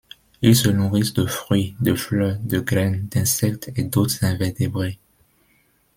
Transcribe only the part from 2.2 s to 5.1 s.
de graines, d'insectes et d'autres invertébrés.